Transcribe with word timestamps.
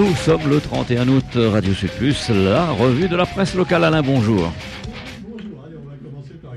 Nous 0.00 0.16
sommes 0.16 0.48
le 0.48 0.62
31 0.62 1.08
août, 1.08 1.24
Radio 1.34 1.74
Sud 1.74 1.90
Plus, 1.90 2.30
la 2.30 2.70
revue 2.70 3.06
de 3.06 3.16
la 3.16 3.26
presse 3.26 3.54
locale. 3.54 3.84
Alain, 3.84 4.00
bonjour. 4.00 4.50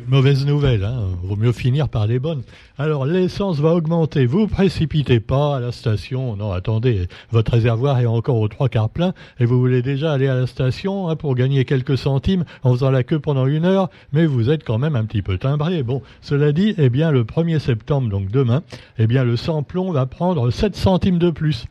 Mauvaise 0.08 0.46
nouvelle, 0.46 0.86
hein. 0.86 1.10
vaut 1.24 1.36
mieux 1.36 1.52
finir 1.52 1.90
par 1.90 2.08
les 2.08 2.20
bonnes. 2.20 2.44
Alors 2.78 3.06
l'essence 3.06 3.60
va 3.60 3.76
augmenter, 3.76 4.26
vous 4.26 4.48
précipitez 4.48 5.20
pas 5.20 5.58
à 5.58 5.60
la 5.60 5.74
station, 5.74 6.38
non 6.38 6.54
attendez, 6.54 7.10
votre 7.32 7.52
réservoir 7.52 8.00
est 8.00 8.06
encore 8.06 8.40
aux 8.40 8.48
trois 8.48 8.70
quarts 8.70 8.90
plein 8.90 9.14
et 9.42 9.46
vous 9.46 9.60
voulez 9.60 9.82
déjà 9.82 10.14
aller 10.14 10.30
à 10.30 10.36
la 10.36 10.48
station 10.48 11.10
hein, 11.10 11.18
pour 11.18 11.36
gagner 11.36 11.66
quelques 11.66 11.98
centimes 11.98 12.46
en 12.64 12.72
faisant 12.72 12.92
la 12.92 13.04
queue 13.04 13.20
pendant 13.20 13.46
une 13.46 13.66
heure, 13.66 13.90
mais 14.14 14.26
vous 14.26 14.52
êtes 14.52 14.64
quand 14.64 14.78
même 14.78 14.96
un 14.96 15.04
petit 15.04 15.22
peu 15.22 15.38
timbré. 15.38 15.84
Bon, 15.84 16.02
cela 16.22 16.54
dit, 16.54 16.76
eh 16.78 16.90
bien 16.90 17.12
le 17.12 17.26
1er 17.26 17.60
septembre, 17.60 18.08
donc 18.08 18.32
demain, 18.32 18.64
eh 18.98 19.06
bien 19.06 19.26
le 19.26 19.36
samplon 19.36 19.92
va 19.92 20.06
prendre 20.06 20.50
7 20.50 20.78
centimes 20.78 21.20
de 21.20 21.30
plus. 21.30 21.66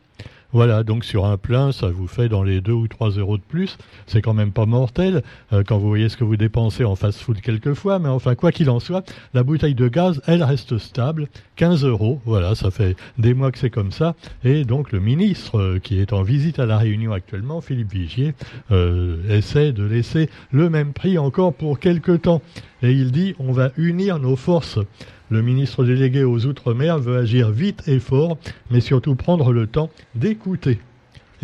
Voilà, 0.52 0.82
donc 0.82 1.04
sur 1.04 1.24
un 1.24 1.38
plein, 1.38 1.72
ça 1.72 1.88
vous 1.88 2.06
fait 2.06 2.28
dans 2.28 2.42
les 2.42 2.60
2 2.60 2.72
ou 2.72 2.86
3 2.86 3.10
euros 3.12 3.38
de 3.38 3.42
plus. 3.42 3.78
C'est 4.06 4.20
quand 4.20 4.34
même 4.34 4.52
pas 4.52 4.66
mortel 4.66 5.22
euh, 5.52 5.62
quand 5.66 5.78
vous 5.78 5.88
voyez 5.88 6.10
ce 6.10 6.18
que 6.18 6.24
vous 6.24 6.36
dépensez 6.36 6.84
en 6.84 6.94
fast-food 6.94 7.40
quelquefois. 7.40 7.98
Mais 7.98 8.10
enfin, 8.10 8.34
quoi 8.34 8.52
qu'il 8.52 8.68
en 8.68 8.78
soit, 8.78 9.02
la 9.32 9.44
bouteille 9.44 9.74
de 9.74 9.88
gaz, 9.88 10.20
elle 10.26 10.42
reste 10.42 10.76
stable. 10.76 11.28
15 11.56 11.84
euros, 11.84 12.20
voilà, 12.26 12.54
ça 12.54 12.70
fait 12.70 12.96
des 13.16 13.32
mois 13.32 13.50
que 13.50 13.58
c'est 13.58 13.70
comme 13.70 13.92
ça. 13.92 14.14
Et 14.44 14.64
donc 14.64 14.92
le 14.92 15.00
ministre 15.00 15.58
euh, 15.58 15.78
qui 15.78 15.98
est 15.98 16.12
en 16.12 16.22
visite 16.22 16.58
à 16.58 16.66
la 16.66 16.76
Réunion 16.76 17.12
actuellement, 17.12 17.62
Philippe 17.62 17.92
Vigier, 17.92 18.34
euh, 18.72 19.16
essaie 19.30 19.72
de 19.72 19.84
laisser 19.84 20.28
le 20.50 20.68
même 20.68 20.92
prix 20.92 21.16
encore 21.16 21.54
pour 21.54 21.78
quelques 21.78 22.22
temps. 22.22 22.42
Et 22.82 22.92
il 22.92 23.12
dit, 23.12 23.34
on 23.38 23.52
va 23.52 23.70
unir 23.76 24.18
nos 24.18 24.36
forces. 24.36 24.78
Le 25.30 25.40
ministre 25.40 25.84
délégué 25.84 26.24
aux 26.24 26.46
Outre-mer 26.46 26.98
veut 26.98 27.16
agir 27.16 27.50
vite 27.50 27.86
et 27.86 28.00
fort, 28.00 28.36
mais 28.70 28.80
surtout 28.80 29.14
prendre 29.14 29.52
le 29.52 29.66
temps 29.66 29.88
d'écouter. 30.14 30.78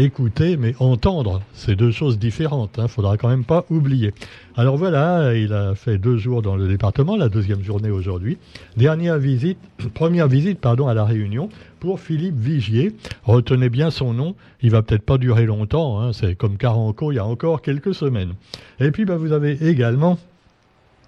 Écouter, 0.01 0.57
mais 0.57 0.75
entendre, 0.79 1.43
c'est 1.55 1.75
deux 1.75 1.91
choses 1.91 2.21
différentes. 2.21 2.75
Il 2.77 2.83
hein, 2.83 2.89
faudra 2.89 3.17
quand 3.17 3.29
même 3.29 3.45
pas 3.45 3.65
oublier. 3.69 4.15
Alors 4.57 4.77
voilà, 4.77 5.35
il 5.35 5.53
a 5.53 5.75
fait 5.75 5.99
deux 5.99 6.19
jours 6.19 6.41
dans 6.41 6.55
le 6.55 6.69
département, 6.69 7.17
la 7.17 7.29
deuxième 7.29 7.65
journée 7.65 7.91
aujourd'hui. 7.91 8.39
Dernière 8.77 9.19
visite, 9.19 9.59
première 9.95 10.29
visite, 10.29 10.61
pardon, 10.61 10.87
à 10.87 10.95
la 10.95 11.05
Réunion 11.05 11.49
pour 11.81 11.99
Philippe 11.99 12.39
Vigier. 12.39 12.95
Retenez 13.25 13.71
bien 13.71 13.91
son 13.91 14.13
nom. 14.13 14.37
Il 14.63 14.71
va 14.71 14.83
peut-être 14.83 15.03
pas 15.03 15.19
durer 15.19 15.47
longtemps. 15.47 16.01
Hein, 16.01 16.13
c'est 16.13 16.37
comme 16.37 16.59
Caranco 16.59 17.11
il 17.11 17.17
y 17.17 17.19
a 17.19 17.25
encore 17.25 17.61
quelques 17.61 17.95
semaines. 17.95 18.35
Et 18.79 18.93
puis, 18.93 19.05
bah, 19.05 19.17
vous 19.17 19.33
avez 19.33 19.69
également 19.69 20.19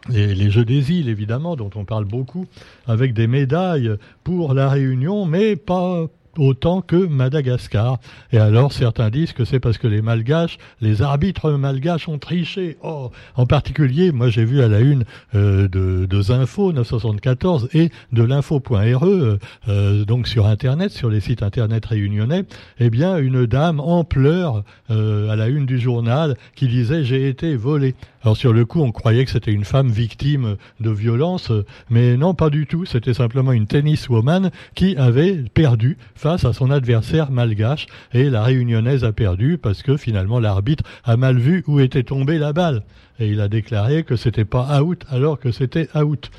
les, 0.09 0.51
Jeux 0.51 0.65
des 0.65 0.93
îles, 0.93 1.09
évidemment, 1.09 1.57
dont 1.57 1.71
on 1.75 1.85
parle 1.85 2.05
beaucoup, 2.05 2.47
avec 2.87 3.13
des 3.13 3.27
médailles 3.27 3.93
pour 4.25 4.55
la 4.55 4.69
Réunion, 4.69 5.27
mais 5.27 5.57
pas 5.57 6.07
autant 6.41 6.81
que 6.81 6.97
Madagascar. 6.97 7.99
Et 8.33 8.39
alors 8.39 8.73
certains 8.73 9.11
disent 9.11 9.33
que 9.33 9.45
c'est 9.45 9.61
parce 9.61 9.77
que 9.77 9.87
les 9.87 10.01
malgaches, 10.01 10.57
les 10.81 11.03
arbitres 11.03 11.51
malgaches 11.53 12.09
ont 12.09 12.19
triché. 12.19 12.79
Oh, 12.83 13.11
en 13.37 13.45
particulier, 13.45 14.11
moi 14.11 14.31
j'ai 14.31 14.45
vu 14.45 14.63
à 14.63 14.69
la 14.69 14.81
une 14.81 15.05
euh, 15.35 15.69
de, 15.69 16.07
de 16.07 16.23
Zinfo 16.23 16.73
974 16.73 17.69
et 17.75 17.91
de 18.13 18.23
l'info.re, 18.23 19.07
euh, 19.07 19.39
euh, 19.69 20.05
donc 20.07 20.27
sur 20.27 20.47
Internet, 20.47 20.93
sur 20.93 21.11
les 21.11 21.21
sites 21.21 21.43
Internet 21.43 21.85
réunionnais, 21.85 22.45
eh 22.79 22.89
bien 22.89 23.19
une 23.19 23.45
dame 23.45 23.79
en 23.79 24.05
pleurs 24.05 24.65
à 24.89 25.37
la 25.37 25.49
une 25.49 25.67
du 25.67 25.79
journal 25.79 26.37
qui 26.57 26.67
disait 26.67 27.05
j'ai 27.05 27.29
été 27.29 27.55
volée. 27.55 27.95
Alors 28.23 28.37
sur 28.37 28.53
le 28.53 28.65
coup, 28.65 28.81
on 28.81 28.93
croyait 28.93 29.25
que 29.25 29.31
c'était 29.31 29.53
une 29.53 29.65
femme 29.65 29.89
victime 29.89 30.57
de 30.81 30.91
violence, 30.91 31.53
mais 31.89 32.17
non, 32.17 32.35
pas 32.35 32.51
du 32.51 32.67
tout. 32.67 32.85
C'était 32.85 33.15
simplement 33.15 33.53
une 33.53 33.67
tenniswoman 33.67 34.51
qui 34.75 34.97
avait 34.97 35.37
perdu 35.55 35.97
face 36.15 36.30
à 36.33 36.53
son 36.53 36.71
adversaire 36.71 37.31
malgache 37.31 37.87
et 38.13 38.31
la 38.31 38.43
réunionnaise 38.43 39.05
a 39.05 39.13
perdu 39.13 39.59
parce 39.59 39.83
que 39.83 39.97
finalement 39.97 40.39
l'arbitre 40.39 40.85
a 41.05 41.17
mal 41.17 41.39
vu 41.39 41.65
où 41.67 41.81
était 41.81 42.03
tombée 42.03 42.39
la 42.39 42.53
balle 42.53 42.83
et 43.19 43.29
il 43.29 43.41
a 43.41 43.49
déclaré 43.49 44.05
que 44.05 44.17
c'était 44.17 44.45
pas 44.45 44.83
out 44.83 45.05
alors 45.11 45.39
que 45.39 45.51
c'était 45.51 45.89
out. 45.97 46.31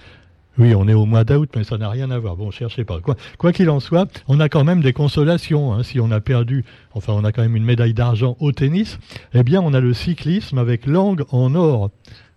Oui, 0.58 0.76
on 0.76 0.88
est 0.88 0.94
au 0.94 1.06
mois 1.06 1.24
d'août, 1.24 1.50
mais 1.56 1.64
ça 1.64 1.78
n'a 1.78 1.90
rien 1.90 2.12
à 2.12 2.20
voir. 2.20 2.36
Bon, 2.36 2.52
cherchez 2.52 2.84
pas. 2.84 3.00
Quoi 3.38 3.54
qu'il 3.54 3.70
en 3.70 3.80
soit, 3.80 4.22
on 4.28 4.40
a 4.42 4.50
quand 4.50 4.66
même 4.66 4.82
des 4.82 4.92
consolations. 4.92 5.74
Hein. 5.74 5.84
Si 5.84 6.00
on 6.00 6.12
a 6.12 6.20
perdu, 6.20 6.66
enfin, 6.94 7.14
on 7.14 7.24
a 7.24 7.32
quand 7.32 7.42
même 7.42 7.56
une 7.56 7.64
médaille 7.64 7.94
d'argent 7.94 8.36
au 8.40 8.52
tennis, 8.52 9.00
eh 9.34 9.44
bien, 9.44 9.62
on 9.62 9.74
a 9.74 9.80
le 9.80 9.94
cyclisme 9.94 10.58
avec 10.58 10.86
langue 10.86 11.24
en 11.32 11.56
or. 11.56 11.90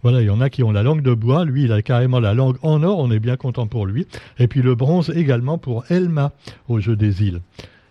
Voilà, 0.04 0.20
il 0.20 0.26
y 0.26 0.30
en 0.30 0.42
a 0.42 0.50
qui 0.50 0.62
ont 0.62 0.70
la 0.70 0.82
langue 0.82 1.00
de 1.00 1.14
bois. 1.14 1.46
Lui, 1.46 1.64
il 1.64 1.72
a 1.72 1.80
carrément 1.80 2.20
la 2.20 2.34
langue 2.34 2.56
en 2.60 2.82
or. 2.82 2.98
On 2.98 3.10
est 3.10 3.20
bien 3.20 3.36
content 3.36 3.66
pour 3.66 3.86
lui. 3.86 4.06
Et 4.38 4.48
puis 4.48 4.60
le 4.60 4.74
bronze 4.74 5.08
également 5.08 5.56
pour 5.56 5.90
Elma 5.90 6.32
au 6.68 6.78
Jeu 6.78 6.94
des 6.94 7.22
îles. 7.22 7.40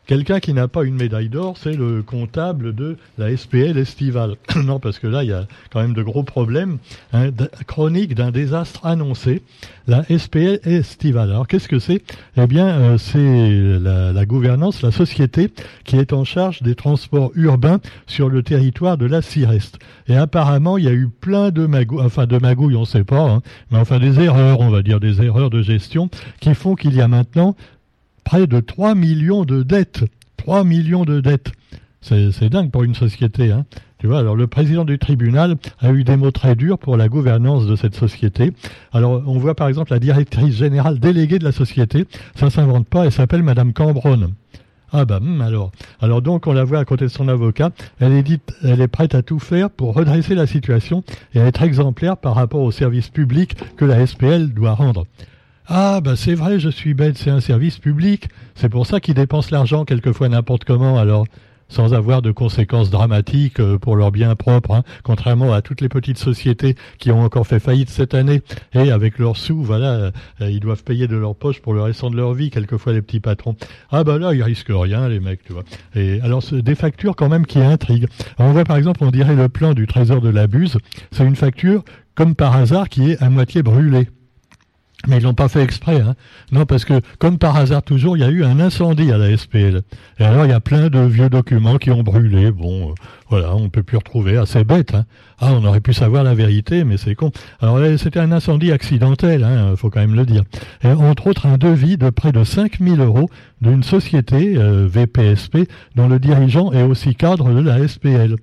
Quelqu'un 0.05 0.41
qui 0.41 0.53
n'a 0.53 0.67
pas 0.67 0.83
une 0.83 0.95
médaille 0.95 1.29
d'or, 1.29 1.57
c'est 1.57 1.75
le 1.75 2.03
comptable 2.03 2.75
de 2.75 2.97
la 3.17 3.35
SPL 3.35 3.77
estivale. 3.77 4.35
non, 4.55 4.79
parce 4.79 4.99
que 4.99 5.07
là, 5.07 5.23
il 5.23 5.29
y 5.29 5.33
a 5.33 5.47
quand 5.71 5.81
même 5.81 5.93
de 5.93 6.03
gros 6.03 6.23
problèmes. 6.23 6.79
Hein, 7.13 7.29
chronique 7.67 8.13
d'un 8.13 8.31
désastre 8.31 8.85
annoncé. 8.85 9.41
La 9.87 10.03
SPL 10.03 10.59
estivale. 10.65 11.29
Alors, 11.29 11.47
qu'est-ce 11.47 11.69
que 11.69 11.79
c'est? 11.79 12.01
Eh 12.35 12.47
bien, 12.47 12.67
euh, 12.67 12.97
c'est 12.97 13.79
la, 13.79 14.25
gouvernance, 14.25 14.81
la 14.81 14.91
société 14.91 15.49
qui 15.85 15.97
est 15.97 16.11
en 16.11 16.25
charge 16.25 16.61
des 16.61 16.75
transports 16.75 17.31
urbains 17.35 17.79
sur 18.05 18.27
le 18.27 18.43
territoire 18.43 18.97
de 18.97 19.05
la 19.05 19.21
CIREST. 19.21 19.79
Et 20.07 20.17
apparemment, 20.17 20.77
il 20.77 20.83
y 20.83 20.89
a 20.89 20.93
eu 20.93 21.07
plein 21.07 21.51
de 21.51 21.65
magouilles, 21.65 22.01
enfin 22.01 22.25
de 22.25 22.37
magouilles, 22.37 22.75
on 22.75 22.81
ne 22.81 22.85
sait 22.85 23.03
pas, 23.05 23.21
hein, 23.21 23.41
mais 23.71 23.77
enfin 23.77 23.99
des 23.99 24.19
erreurs, 24.19 24.59
on 24.59 24.69
va 24.69 24.81
dire 24.81 24.99
des 24.99 25.21
erreurs 25.21 25.49
de 25.49 25.61
gestion, 25.61 26.09
qui 26.41 26.53
font 26.55 26.75
qu'il 26.75 26.93
y 26.93 27.01
a 27.01 27.07
maintenant 27.07 27.55
près 28.23 28.47
de 28.47 28.59
3 28.59 28.95
millions 28.95 29.45
de 29.45 29.63
dettes. 29.63 30.03
3 30.37 30.63
millions 30.63 31.05
de 31.05 31.21
dettes. 31.21 31.51
C'est 32.01 32.49
dingue 32.49 32.69
pour 32.69 32.83
une 32.83 32.95
société. 32.95 33.51
Hein. 33.51 33.65
Tu 34.03 34.07
vois, 34.07 34.19
alors 34.19 34.35
le 34.35 34.47
président 34.47 34.83
du 34.83 34.99
tribunal 34.99 35.55
a 35.79 35.91
eu 35.93 36.03
des 36.03 36.17
mots 36.17 36.31
très 36.31 36.55
durs 36.55 36.77
pour 36.77 36.97
la 36.97 37.07
gouvernance 37.07 37.65
de 37.65 37.77
cette 37.77 37.95
société. 37.95 38.51
Alors 38.91 39.23
on 39.25 39.39
voit 39.39 39.55
par 39.55 39.69
exemple 39.69 39.93
la 39.93 39.99
directrice 39.99 40.55
générale 40.55 40.99
déléguée 40.99 41.39
de 41.39 41.45
la 41.45 41.53
société, 41.53 42.05
ça 42.35 42.49
s'invente 42.49 42.85
pas, 42.85 43.05
elle 43.05 43.13
s'appelle 43.13 43.43
Madame 43.43 43.71
Cambronne. 43.71 44.33
Ah 44.91 45.05
bah 45.05 45.21
hmm, 45.21 45.39
alors. 45.39 45.71
Alors 46.01 46.21
donc 46.21 46.47
on 46.47 46.51
la 46.51 46.65
voit 46.65 46.79
à 46.79 46.85
côté 46.85 47.05
de 47.05 47.09
son 47.09 47.29
avocat, 47.29 47.71
elle 48.01 48.11
est 48.11 48.23
dite, 48.23 48.53
elle 48.61 48.81
est 48.81 48.89
prête 48.89 49.15
à 49.15 49.21
tout 49.21 49.39
faire 49.39 49.69
pour 49.69 49.93
redresser 49.93 50.35
la 50.35 50.47
situation 50.47 51.05
et 51.33 51.39
être 51.39 51.63
exemplaire 51.63 52.17
par 52.17 52.35
rapport 52.35 52.61
au 52.61 52.71
service 52.71 53.07
public 53.07 53.55
que 53.77 53.85
la 53.85 54.05
SPL 54.05 54.49
doit 54.49 54.73
rendre. 54.73 55.05
Ah, 55.67 56.01
bah 56.03 56.15
c'est 56.17 56.35
vrai, 56.35 56.59
je 56.59 56.69
suis 56.69 56.93
bête, 56.93 57.17
c'est 57.17 57.29
un 57.29 57.39
service 57.39 57.77
public. 57.77 58.27
C'est 58.53 58.67
pour 58.67 58.85
ça 58.85 58.99
qu'ils 58.99 59.13
dépensent 59.13 59.49
l'argent 59.51 59.85
quelquefois 59.85 60.27
n'importe 60.27 60.65
comment, 60.65 60.97
alors, 60.97 61.25
sans 61.69 61.93
avoir 61.93 62.21
de 62.21 62.31
conséquences 62.31 62.89
dramatiques 62.89 63.61
euh, 63.61 63.77
pour 63.77 63.95
leur 63.95 64.11
bien 64.11 64.35
propre, 64.35 64.71
hein, 64.71 64.83
contrairement 65.03 65.53
à 65.53 65.61
toutes 65.61 65.79
les 65.79 65.87
petites 65.87 66.17
sociétés 66.17 66.75
qui 66.99 67.11
ont 67.11 67.21
encore 67.23 67.47
fait 67.47 67.61
faillite 67.61 67.89
cette 67.89 68.13
année. 68.13 68.41
Et 68.73 68.91
avec 68.91 69.17
leurs 69.17 69.37
sous, 69.37 69.63
voilà, 69.63 69.93
euh, 69.93 70.11
ils 70.41 70.59
doivent 70.59 70.83
payer 70.83 71.07
de 71.07 71.15
leur 71.15 71.33
poche 71.33 71.61
pour 71.61 71.73
le 71.73 71.81
restant 71.81 72.09
de 72.09 72.17
leur 72.17 72.33
vie, 72.33 72.49
quelquefois 72.49 72.91
les 72.91 73.01
petits 73.01 73.21
patrons. 73.21 73.55
Ah 73.89 74.03
bah 74.03 74.19
là, 74.19 74.33
ils 74.33 74.43
risquent 74.43 74.67
rien, 74.69 75.07
les 75.07 75.21
mecs, 75.21 75.43
tu 75.45 75.53
vois. 75.53 75.63
Et 75.95 76.19
alors, 76.21 76.43
des 76.51 76.75
factures 76.75 77.15
quand 77.15 77.29
même 77.29 77.45
qui 77.45 77.59
intriguent. 77.59 78.07
on 78.37 78.51
voit 78.51 78.65
par 78.65 78.75
exemple, 78.75 79.01
on 79.01 79.11
dirait 79.11 79.35
le 79.35 79.47
plan 79.47 79.73
du 79.73 79.87
trésor 79.87 80.19
de 80.19 80.29
la 80.29 80.47
Buse, 80.47 80.77
c'est 81.11 81.25
une 81.25 81.37
facture, 81.37 81.85
comme 82.15 82.35
par 82.35 82.53
hasard, 82.53 82.89
qui 82.89 83.11
est 83.11 83.23
à 83.23 83.29
moitié 83.29 83.63
brûlée. 83.63 84.09
Mais 85.07 85.17
ils 85.17 85.23
l'ont 85.23 85.33
pas 85.33 85.49
fait 85.49 85.61
exprès, 85.61 85.99
hein. 85.99 86.15
Non, 86.53 86.65
parce 86.65 86.85
que, 86.85 87.01
comme 87.19 87.37
par 87.37 87.57
hasard 87.57 87.83
toujours, 87.83 88.15
il 88.15 88.21
y 88.21 88.23
a 88.23 88.29
eu 88.29 88.45
un 88.45 88.61
incendie 88.61 89.11
à 89.11 89.17
la 89.17 89.35
SPL. 89.35 89.81
Et 90.17 90.23
alors, 90.23 90.45
il 90.45 90.49
y 90.49 90.53
a 90.53 90.61
plein 90.61 90.89
de 90.89 90.99
vieux 90.99 91.29
documents 91.29 91.77
qui 91.77 91.91
ont 91.91 92.03
brûlé. 92.03 92.51
Bon, 92.51 92.91
euh, 92.91 92.93
voilà, 93.29 93.53
on 93.53 93.69
peut 93.69 93.83
plus 93.83 93.97
retrouver. 93.97 94.37
Assez 94.37 94.63
bête, 94.63 94.93
hein. 94.95 95.05
Ah, 95.39 95.51
on 95.51 95.65
aurait 95.65 95.81
pu 95.81 95.93
savoir 95.93 96.23
la 96.23 96.33
vérité, 96.33 96.85
mais 96.85 96.95
c'est 96.95 97.15
con. 97.15 97.31
Alors, 97.59 97.79
c'était 97.97 98.19
un 98.19 98.31
incendie 98.31 98.71
accidentel, 98.71 99.43
hein, 99.43 99.75
faut 99.75 99.89
quand 99.89 99.99
même 99.99 100.15
le 100.15 100.25
dire. 100.25 100.43
Et 100.83 100.87
entre 100.87 101.27
autres, 101.27 101.47
un 101.47 101.57
devis 101.57 101.97
de 101.97 102.09
près 102.09 102.31
de 102.31 102.45
5000 102.45 103.01
euros 103.01 103.29
d'une 103.59 103.83
société, 103.83 104.55
euh, 104.57 104.87
VPSP, 104.87 105.67
dont 105.95 106.07
le 106.07 106.17
dirigeant 106.17 106.71
est 106.71 106.83
aussi 106.83 107.15
cadre 107.15 107.53
de 107.53 107.59
la 107.59 107.85
SPL. 107.85 108.37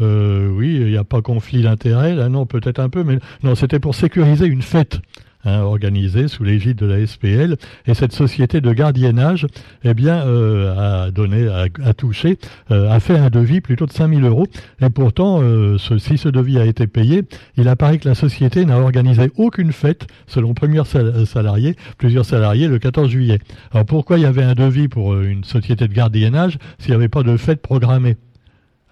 Euh, 0.00 0.48
oui, 0.48 0.76
il 0.80 0.86
n'y 0.86 0.96
a 0.96 1.04
pas 1.04 1.22
conflit 1.22 1.62
d'intérêt, 1.62 2.14
là, 2.14 2.28
non, 2.28 2.46
peut-être 2.46 2.78
un 2.78 2.88
peu, 2.88 3.02
mais 3.04 3.18
non, 3.42 3.54
c'était 3.54 3.78
pour 3.78 3.94
sécuriser 3.94 4.46
une 4.46 4.62
fête. 4.62 5.00
Hein, 5.46 5.60
organisée 5.60 6.26
sous 6.26 6.42
l'égide 6.42 6.76
de 6.76 6.86
la 6.86 7.06
SPL. 7.06 7.56
Et 7.86 7.94
cette 7.94 8.10
société 8.10 8.60
de 8.60 8.72
gardiennage, 8.72 9.46
eh 9.84 9.94
bien, 9.94 10.26
euh, 10.26 11.04
a 11.06 11.12
donné, 11.12 11.46
a, 11.48 11.94
touché, 11.94 12.36
euh, 12.72 12.90
a 12.90 12.98
fait 12.98 13.16
un 13.16 13.30
devis 13.30 13.60
plutôt 13.60 13.86
de 13.86 13.92
5000 13.92 14.24
euros. 14.24 14.48
Et 14.80 14.90
pourtant, 14.90 15.38
euh, 15.40 15.78
si 15.78 16.18
ce 16.18 16.28
devis 16.28 16.58
a 16.58 16.64
été 16.64 16.88
payé, 16.88 17.22
il 17.56 17.68
apparaît 17.68 17.98
que 17.98 18.08
la 18.08 18.16
société 18.16 18.64
n'a 18.64 18.80
organisé 18.80 19.30
aucune 19.36 19.70
fête, 19.70 20.08
selon 20.26 20.52
plusieurs 20.52 20.88
salariés, 20.88 21.76
plusieurs 21.96 22.24
salariés, 22.24 22.66
le 22.66 22.80
14 22.80 23.08
juillet. 23.08 23.38
Alors 23.70 23.86
pourquoi 23.86 24.18
il 24.18 24.22
y 24.22 24.26
avait 24.26 24.42
un 24.42 24.54
devis 24.54 24.88
pour 24.88 25.14
une 25.16 25.44
société 25.44 25.86
de 25.86 25.94
gardiennage 25.94 26.58
s'il 26.80 26.90
n'y 26.90 26.96
avait 26.96 27.08
pas 27.08 27.22
de 27.22 27.36
fête 27.36 27.62
programmée? 27.62 28.16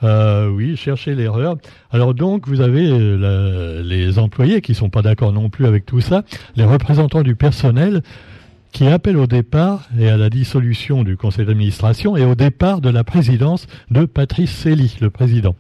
Euh, 0.03 0.49
oui, 0.49 0.77
cherchez 0.77 1.15
l'erreur. 1.15 1.57
Alors 1.91 2.15
donc, 2.15 2.49
vous 2.49 2.61
avez 2.61 2.89
euh, 2.91 3.83
les 3.83 4.19
employés 4.19 4.61
qui 4.61 4.75
sont 4.75 4.91
pas 4.91 5.03
d'accord 5.03 5.33
non 5.33 5.49
plus 5.51 5.67
avec 5.67 5.87
tout 5.87 6.01
ça, 6.01 6.25
les 6.57 6.65
représentants 6.65 7.23
du 7.23 7.37
personnel 7.37 8.03
qui 8.73 8.89
appelle 8.89 9.17
au 9.17 9.29
départ 9.29 9.89
et 9.99 10.09
à 10.09 10.17
la 10.17 10.31
dissolution 10.31 11.05
du 11.05 11.17
conseil 11.17 11.47
d'administration 11.47 12.17
et 12.17 12.25
au 12.25 12.35
départ 12.35 12.81
de 12.81 12.91
la 12.91 13.05
présidence 13.05 13.69
de 13.91 14.05
Patrice 14.05 14.51
Cély, 14.51 14.97
le 15.01 15.11
président. 15.11 15.55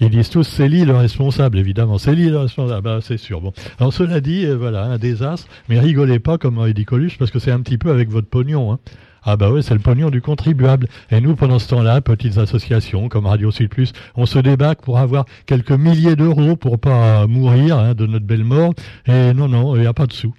Ils 0.00 0.10
disent 0.10 0.30
tous 0.30 0.44
c'est 0.44 0.68
le 0.68 0.96
responsable, 0.96 1.58
évidemment. 1.58 1.98
C'est 1.98 2.14
le 2.14 2.38
responsable, 2.38 2.82
bah, 2.82 2.98
c'est 3.02 3.18
sûr. 3.18 3.40
Bon. 3.40 3.52
Alors 3.78 3.92
cela 3.92 4.20
dit, 4.20 4.46
euh, 4.46 4.56
voilà, 4.56 4.84
un 4.84 4.98
désastre, 4.98 5.46
mais 5.68 5.78
rigolez 5.78 6.20
pas 6.20 6.38
comme 6.38 6.72
dit 6.72 6.84
Coluche, 6.84 7.18
parce 7.18 7.30
que 7.30 7.38
c'est 7.38 7.50
un 7.50 7.60
petit 7.60 7.78
peu 7.78 7.90
avec 7.90 8.08
votre 8.08 8.28
pognon. 8.28 8.72
Hein. 8.72 8.78
Ah 9.30 9.36
bah 9.36 9.50
oui, 9.50 9.62
c'est 9.62 9.74
le 9.74 9.80
pognon 9.80 10.08
du 10.08 10.22
contribuable. 10.22 10.88
Et 11.10 11.20
nous, 11.20 11.36
pendant 11.36 11.58
ce 11.58 11.68
temps-là, 11.68 12.00
petites 12.00 12.38
associations 12.38 13.10
comme 13.10 13.26
Radio 13.26 13.50
Sud 13.50 13.68
Plus, 13.68 13.92
on 14.14 14.24
se 14.24 14.38
débat 14.38 14.74
pour 14.74 14.98
avoir 14.98 15.26
quelques 15.44 15.72
milliers 15.72 16.16
d'euros 16.16 16.56
pour 16.56 16.78
pas 16.78 17.26
mourir 17.26 17.78
hein, 17.78 17.92
de 17.92 18.06
notre 18.06 18.24
belle 18.24 18.44
mort. 18.44 18.72
Et 19.04 19.34
non, 19.34 19.46
non, 19.46 19.76
il 19.76 19.82
n'y 19.82 19.86
a 19.86 19.92
pas 19.92 20.06
de 20.06 20.14
sous. 20.14 20.32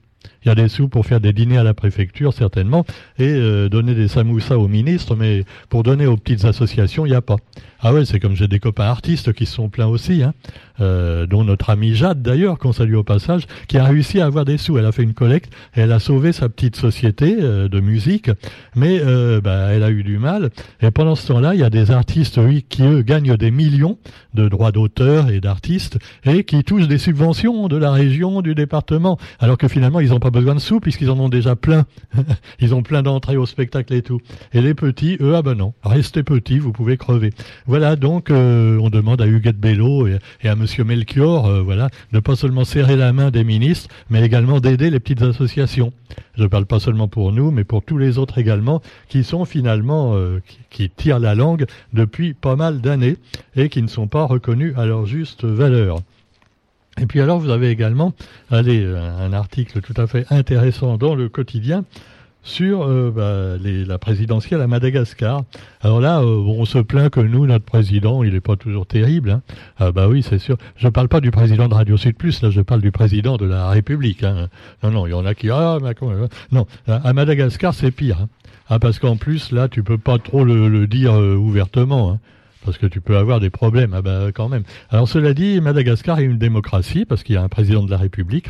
Il 0.43 0.47
y 0.47 0.51
a 0.51 0.55
des 0.55 0.69
sous 0.69 0.87
pour 0.87 1.05
faire 1.05 1.19
des 1.19 1.33
dîners 1.33 1.57
à 1.57 1.63
la 1.63 1.73
préfecture, 1.73 2.33
certainement, 2.33 2.85
et 3.17 3.27
euh, 3.27 3.67
donner 3.69 3.93
des 3.93 4.07
samoussas 4.07 4.57
aux 4.57 4.67
ministres, 4.67 5.15
mais 5.15 5.43
pour 5.69 5.83
donner 5.83 6.05
aux 6.05 6.17
petites 6.17 6.45
associations, 6.45 7.05
il 7.05 7.09
n'y 7.09 7.15
a 7.15 7.21
pas. 7.21 7.37
Ah 7.81 7.93
ouais, 7.93 8.05
c'est 8.05 8.19
comme 8.19 8.35
j'ai 8.35 8.47
des 8.47 8.59
copains 8.59 8.85
artistes 8.85 9.33
qui 9.33 9.45
se 9.45 9.55
sont 9.55 9.69
plaints 9.69 9.87
aussi, 9.87 10.23
hein, 10.23 10.33
euh, 10.81 11.25
dont 11.25 11.43
notre 11.43 11.69
amie 11.69 11.95
Jade 11.95 12.21
d'ailleurs, 12.21 12.57
qu'on 12.57 12.73
salue 12.73 12.95
au 12.95 13.03
passage, 13.03 13.47
qui 13.67 13.77
a 13.77 13.83
réussi 13.83 14.21
à 14.21 14.25
avoir 14.25 14.45
des 14.45 14.57
sous. 14.57 14.77
Elle 14.77 14.85
a 14.85 14.91
fait 14.91 15.03
une 15.03 15.13
collecte, 15.13 15.51
et 15.75 15.81
elle 15.81 15.91
a 15.91 15.99
sauvé 15.99 16.31
sa 16.31 16.47
petite 16.49 16.75
société 16.75 17.37
euh, 17.39 17.67
de 17.67 17.79
musique, 17.79 18.31
mais 18.75 18.99
bah, 19.41 19.69
elle 19.71 19.83
a 19.83 19.91
eu 19.91 20.03
du 20.03 20.17
mal. 20.17 20.49
Et 20.81 20.91
pendant 20.91 21.15
ce 21.15 21.27
temps-là, 21.27 21.53
il 21.53 21.59
y 21.59 21.63
a 21.63 21.69
des 21.69 21.91
artistes, 21.91 22.39
qui 22.69 22.83
eux 22.83 23.01
gagnent 23.01 23.35
des 23.35 23.51
millions 23.51 23.97
de 24.33 24.47
droits 24.47 24.71
d'auteur 24.71 25.29
et 25.29 25.39
d'artistes, 25.39 25.97
et 26.25 26.43
qui 26.43 26.63
touchent 26.63 26.87
des 26.87 26.97
subventions 26.97 27.67
de 27.67 27.77
la 27.77 27.91
région, 27.91 28.41
du 28.41 28.55
département, 28.55 29.17
alors 29.39 29.57
que 29.57 29.67
finalement 29.67 29.99
ils 29.99 30.09
n'ont 30.09 30.19
pas 30.19 30.29
besoin 30.29 30.55
de 30.55 30.59
sous 30.59 30.79
puisqu'ils 30.79 31.09
en 31.09 31.19
ont 31.19 31.29
déjà 31.29 31.55
plein. 31.55 31.85
ils 32.59 32.73
ont 32.73 32.83
plein 32.83 33.03
d'entrées 33.03 33.37
au 33.37 33.45
spectacle 33.45 33.93
et 33.93 34.01
tout. 34.01 34.19
Et 34.53 34.61
les 34.61 34.73
petits, 34.73 35.17
eux, 35.21 35.35
ah 35.35 35.41
ben 35.41 35.55
non, 35.55 35.73
restez 35.83 36.23
petits, 36.23 36.59
vous 36.59 36.71
pouvez 36.71 36.97
crever. 36.97 37.31
Voilà, 37.65 37.95
donc 37.95 38.29
euh, 38.29 38.77
on 38.81 38.89
demande 38.89 39.21
à 39.21 39.27
Huguette 39.27 39.59
Bello 39.59 40.07
et, 40.07 40.19
à 40.47 40.55
Monsieur 40.55 40.83
Melchior, 40.83 41.47
euh, 41.47 41.61
voilà, 41.61 41.89
de 42.11 42.19
pas 42.19 42.35
seulement 42.35 42.65
serrer 42.65 42.95
la 42.95 43.13
main 43.13 43.31
des 43.31 43.43
ministres, 43.43 43.89
mais 44.09 44.23
également 44.23 44.59
d'aider 44.59 44.89
les 44.89 44.99
petites 44.99 45.21
associations. 45.21 45.93
Je 46.35 46.43
ne 46.43 46.47
parle 46.47 46.65
pas 46.65 46.79
seulement 46.79 47.07
pour 47.07 47.31
nous, 47.31 47.51
mais 47.51 47.63
pour 47.63 47.83
tous 47.83 47.97
les 47.97 48.17
autres 48.17 48.37
également, 48.37 48.81
qui 49.09 49.23
sont 49.23 49.45
finalement 49.45 50.15
euh, 50.15 50.41
qui, 50.69 50.89
tirent 50.89 51.19
la 51.19 51.35
langue 51.35 51.65
depuis 51.93 52.33
pas 52.33 52.55
mal 52.55 52.81
d'années 52.81 53.17
et 53.55 53.69
qui 53.69 53.81
ne 53.81 53.87
sont 53.87 54.07
pas 54.07 54.18
reconnus 54.27 54.73
à 54.77 54.85
leur 54.85 55.05
juste 55.05 55.45
valeur. 55.45 55.99
Et 57.01 57.05
puis 57.05 57.21
alors 57.21 57.39
vous 57.39 57.49
avez 57.49 57.69
également 57.69 58.13
allez, 58.51 58.85
un 58.85 59.31
article 59.31 59.81
tout 59.81 59.93
à 59.95 60.07
fait 60.07 60.25
intéressant 60.31 60.97
dans 60.97 61.15
le 61.15 61.29
quotidien 61.29 61.85
sur 62.43 62.83
euh, 62.83 63.11
bah, 63.11 63.61
la 63.61 63.97
présidentielle 63.97 64.61
à 64.61 64.67
Madagascar. 64.67 65.43
Alors 65.81 65.99
là, 65.99 66.21
euh, 66.21 66.25
on 66.25 66.65
se 66.65 66.79
plaint 66.79 67.11
que 67.11 67.19
nous, 67.19 67.45
notre 67.45 67.65
président, 67.65 68.23
il 68.23 68.33
n'est 68.33 68.39
pas 68.39 68.55
toujours 68.55 68.85
terrible. 68.85 69.31
Hein. 69.31 69.41
Ah 69.77 69.91
bah 69.91 70.07
oui, 70.07 70.23
c'est 70.23 70.39
sûr. 70.39 70.57
Je 70.75 70.87
ne 70.87 70.91
parle 70.91 71.09
pas 71.09 71.21
du 71.21 71.31
président 71.31 71.67
de 71.67 71.73
Radio 71.73 71.97
Sud 71.97 72.15
Plus, 72.15 72.41
là, 72.41 72.49
je 72.49 72.61
parle 72.61 72.81
du 72.81 72.91
président 72.91 73.37
de 73.37 73.45
la 73.45 73.69
République. 73.69 74.23
Hein. 74.23 74.47
Non, 74.83 74.91
non, 74.91 75.07
il 75.07 75.11
y 75.11 75.13
en 75.13 75.25
a 75.25 75.35
qui 75.35 75.49
ah, 75.49 75.77
euh, 75.81 76.27
non, 76.51 76.65
à 76.87 77.13
Madagascar, 77.13 77.73
c'est 77.73 77.91
pire. 77.91 78.21
Hein. 78.21 78.29
Ah 78.69 78.79
parce 78.79 78.99
qu'en 78.99 79.17
plus, 79.17 79.51
là, 79.51 79.67
tu 79.67 79.83
peux 79.83 79.97
pas 79.97 80.19
trop 80.19 80.43
le, 80.43 80.85
dire 80.87 81.13
ouvertement. 81.13 82.19
Parce 82.65 82.77
que 82.77 82.85
tu 82.85 83.01
peux 83.01 83.17
avoir 83.17 83.39
des 83.39 83.49
problèmes, 83.49 83.93
ah 83.93 84.01
bah 84.01 84.27
quand 84.33 84.49
même. 84.49 84.63
Alors 84.89 85.07
cela 85.07 85.33
dit, 85.33 85.61
Madagascar 85.61 86.19
est 86.19 86.23
une 86.23 86.37
démocratie 86.37 87.05
parce 87.05 87.23
qu'il 87.23 87.35
y 87.35 87.37
a 87.37 87.41
un 87.41 87.49
président 87.49 87.83
de 87.83 87.91
la 87.91 87.97
République. 87.97 88.49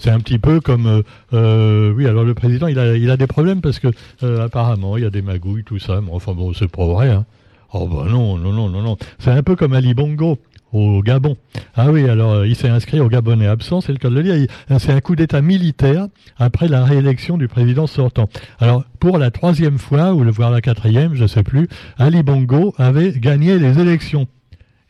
C'est 0.00 0.10
un 0.10 0.18
petit 0.18 0.38
peu 0.38 0.60
comme 0.60 0.86
euh, 0.86 1.02
euh, 1.34 1.92
oui 1.92 2.06
alors 2.06 2.24
le 2.24 2.32
président 2.32 2.68
il 2.68 2.78
a 2.78 2.96
il 2.96 3.10
a 3.10 3.18
des 3.18 3.26
problèmes 3.26 3.60
parce 3.60 3.78
que 3.78 3.88
euh, 4.22 4.46
apparemment 4.46 4.96
il 4.96 5.02
y 5.02 5.06
a 5.06 5.10
des 5.10 5.20
magouilles 5.20 5.62
tout 5.62 5.78
ça 5.78 6.00
mais 6.00 6.10
enfin 6.10 6.32
bon 6.32 6.54
c'est 6.54 6.70
pas 6.70 6.86
vrai 6.86 7.10
hein. 7.10 7.26
Oh 7.74 7.86
ben 7.86 8.06
non 8.06 8.38
non 8.38 8.50
non 8.50 8.70
non 8.70 8.80
non 8.80 8.96
c'est 9.18 9.30
un 9.30 9.42
peu 9.42 9.56
comme 9.56 9.74
Ali 9.74 9.92
Bongo 9.92 10.38
au 10.72 11.02
Gabon. 11.02 11.36
Ah 11.74 11.90
oui, 11.90 12.08
alors 12.08 12.44
il 12.44 12.56
s'est 12.56 12.68
inscrit 12.68 13.00
au 13.00 13.08
Gabonais 13.08 13.46
absent, 13.46 13.80
c'est 13.80 13.92
le 13.92 13.98
cas 13.98 14.08
de 14.08 14.14
le 14.14 14.22
dire. 14.22 14.46
C'est 14.78 14.92
un 14.92 15.00
coup 15.00 15.16
d'État 15.16 15.42
militaire 15.42 16.06
après 16.38 16.68
la 16.68 16.84
réélection 16.84 17.38
du 17.38 17.48
président 17.48 17.86
sortant. 17.86 18.28
Alors 18.58 18.84
pour 18.98 19.18
la 19.18 19.30
troisième 19.30 19.78
fois, 19.78 20.14
ou 20.14 20.22
le 20.22 20.30
voir 20.30 20.50
la 20.50 20.60
quatrième, 20.60 21.14
je 21.14 21.22
ne 21.22 21.28
sais 21.28 21.42
plus, 21.42 21.68
Ali 21.98 22.22
Bongo 22.22 22.74
avait 22.78 23.12
gagné 23.12 23.58
les 23.58 23.78
élections. 23.78 24.26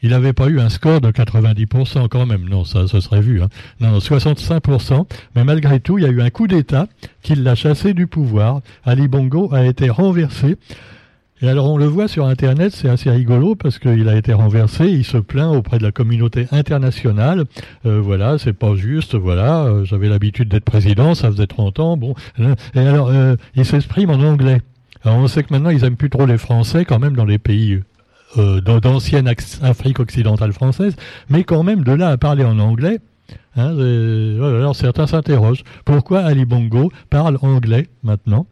Il 0.02 0.10
n'avait 0.10 0.32
pas 0.32 0.48
eu 0.48 0.60
un 0.60 0.70
score 0.70 1.00
de 1.00 1.10
90% 1.10 2.08
quand 2.08 2.24
même. 2.24 2.48
Non, 2.48 2.64
ça, 2.64 2.86
se 2.88 3.00
serait 3.00 3.20
vu. 3.20 3.42
Hein. 3.42 3.48
Non, 3.80 3.98
65%. 3.98 5.06
Mais 5.36 5.44
malgré 5.44 5.80
tout, 5.80 5.98
il 5.98 6.04
y 6.04 6.06
a 6.06 6.10
eu 6.10 6.22
un 6.22 6.30
coup 6.30 6.46
d'État 6.46 6.86
qui 7.22 7.34
l'a 7.34 7.54
chassé 7.54 7.92
du 7.92 8.06
pouvoir. 8.06 8.60
Ali 8.84 9.08
Bongo 9.08 9.52
a 9.52 9.66
été 9.66 9.90
renversé. 9.90 10.56
Et 11.42 11.48
alors 11.48 11.70
on 11.70 11.78
le 11.78 11.86
voit 11.86 12.06
sur 12.06 12.26
Internet, 12.26 12.72
c'est 12.74 12.88
assez 12.88 13.10
rigolo 13.10 13.54
parce 13.54 13.78
qu'il 13.78 14.08
a 14.08 14.16
été 14.16 14.34
renversé, 14.34 14.86
il 14.88 15.04
se 15.04 15.16
plaint 15.16 15.54
auprès 15.54 15.78
de 15.78 15.82
la 15.82 15.90
communauté 15.90 16.46
internationale. 16.52 17.44
Euh, 17.86 18.00
voilà, 18.00 18.36
c'est 18.36 18.52
pas 18.52 18.74
juste, 18.74 19.14
voilà, 19.14 19.64
euh, 19.64 19.84
j'avais 19.84 20.08
l'habitude 20.08 20.48
d'être 20.48 20.64
président, 20.64 21.14
ça 21.14 21.30
faisait 21.30 21.46
30 21.46 21.80
ans, 21.80 21.96
bon. 21.96 22.14
Et 22.74 22.80
alors, 22.80 23.08
euh, 23.08 23.36
il 23.54 23.64
s'exprime 23.64 24.10
en 24.10 24.20
anglais. 24.20 24.60
Alors 25.02 25.16
on 25.16 25.28
sait 25.28 25.42
que 25.42 25.52
maintenant 25.52 25.70
ils 25.70 25.82
aiment 25.84 25.96
plus 25.96 26.10
trop 26.10 26.26
les 26.26 26.36
Français 26.36 26.84
quand 26.84 26.98
même 26.98 27.16
dans 27.16 27.24
les 27.24 27.38
pays 27.38 27.80
euh, 28.38 28.60
d'ancienne 28.60 29.32
Afrique 29.62 29.98
occidentale 29.98 30.52
française, 30.52 30.94
mais 31.30 31.42
quand 31.42 31.64
même 31.64 31.82
de 31.82 31.90
là 31.90 32.10
à 32.10 32.16
parler 32.16 32.44
en 32.44 32.60
anglais, 32.60 33.00
hein, 33.56 33.76
alors 33.76 34.76
certains 34.76 35.06
s'interrogent. 35.06 35.64
Pourquoi 35.84 36.20
Ali 36.20 36.44
Bongo 36.44 36.90
parle 37.08 37.38
anglais 37.42 37.88
maintenant? 38.02 38.46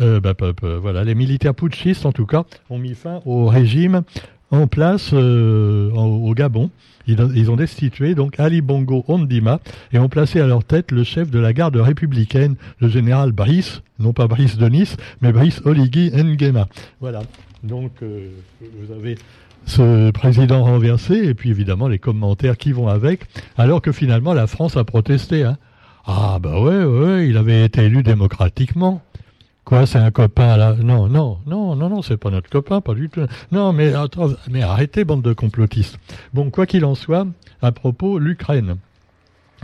Euh, 0.00 0.20
bah, 0.20 0.34
Voilà, 0.80 1.04
les 1.04 1.14
militaires 1.14 1.54
putschistes 1.54 2.06
en 2.06 2.12
tout 2.12 2.26
cas 2.26 2.44
ont 2.68 2.78
mis 2.78 2.94
fin 2.94 3.20
au 3.26 3.46
régime 3.46 4.02
en 4.50 4.66
place 4.66 5.10
euh, 5.12 5.90
au 5.92 6.34
Gabon. 6.34 6.70
Ils, 7.06 7.50
ont 7.50 7.56
destitué 7.56 8.14
donc 8.14 8.38
Ali 8.38 8.60
Bongo 8.60 9.04
Ondima 9.08 9.60
et 9.92 9.98
ont 9.98 10.08
placé 10.08 10.40
à 10.40 10.46
leur 10.46 10.62
tête 10.62 10.92
le 10.92 11.02
chef 11.02 11.30
de 11.30 11.38
la 11.40 11.52
garde 11.52 11.76
républicaine, 11.76 12.54
le 12.78 12.88
général 12.88 13.32
Brice, 13.32 13.82
non 13.98 14.12
pas 14.12 14.28
Brice 14.28 14.56
de 14.58 14.68
Nice, 14.68 14.96
mais 15.20 15.32
Brice 15.32 15.60
Oligui 15.64 16.10
Nguema. 16.12 16.68
Voilà. 17.00 17.22
Donc, 17.64 17.92
euh, 18.02 18.28
vous 18.60 18.92
avez 18.92 19.16
ce 19.66 20.10
président 20.10 20.64
renversé 20.64 21.14
et 21.14 21.34
puis 21.34 21.50
évidemment 21.50 21.88
les 21.88 21.98
commentaires 21.98 22.56
qui 22.56 22.72
vont 22.72 22.88
avec, 22.88 23.26
alors 23.56 23.82
que 23.82 23.92
finalement 23.92 24.34
la 24.34 24.46
France 24.46 24.76
a 24.76 24.84
protesté. 24.84 25.44
Hein. 25.44 25.58
Ah 26.06 26.38
bah 26.40 26.60
ouais, 26.60 26.84
ouais, 26.84 27.28
il 27.28 27.36
avait 27.36 27.64
été 27.64 27.82
élu 27.82 28.02
démocratiquement. 28.02 29.02
Quoi, 29.64 29.86
c'est 29.86 29.98
un 29.98 30.10
copain 30.10 30.56
là? 30.56 30.74
Non, 30.82 31.08
non, 31.08 31.38
non, 31.46 31.76
non, 31.76 31.88
non, 31.90 32.02
c'est 32.02 32.16
pas 32.16 32.30
notre 32.30 32.50
copain, 32.50 32.80
pas 32.80 32.94
du 32.94 33.08
tout. 33.08 33.20
Non, 33.52 33.72
mais, 33.72 33.92
mais 34.50 34.62
arrêtez, 34.62 35.04
bande 35.04 35.22
de 35.22 35.32
complotistes. 35.32 35.98
Bon, 36.34 36.50
quoi 36.50 36.66
qu'il 36.66 36.84
en 36.84 36.94
soit, 36.96 37.26
à 37.62 37.70
propos, 37.70 38.18
l'Ukraine. 38.18 38.76